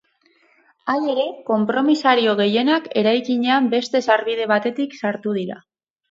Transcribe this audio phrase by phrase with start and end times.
[0.93, 5.59] Halere, konpromisario gehienek eraikinean beste sarbide batetik sartu dira.